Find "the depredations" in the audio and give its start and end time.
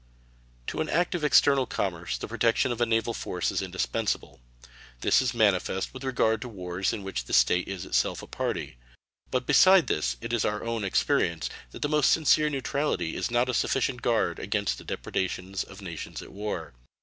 14.79-15.63